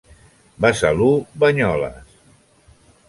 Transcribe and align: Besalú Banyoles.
Besalú 0.65 1.09
Banyoles. 1.43 1.99